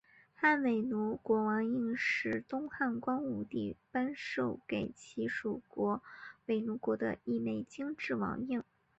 [0.33, 6.01] 汉倭奴国王印是东汉光武帝颁授给其属国
[6.47, 8.63] 倭奴国的一枚金制王印。